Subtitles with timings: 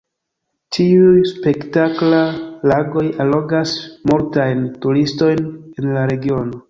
[0.75, 2.21] Tiuj spektakla
[2.71, 3.75] lagoj allogas
[4.13, 6.59] multajn turistojn en la regiono.